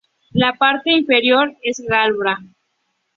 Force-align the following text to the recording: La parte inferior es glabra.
La 0.31 0.53
parte 0.55 0.89
inferior 0.89 1.55
es 1.61 1.79
glabra. 1.79 2.39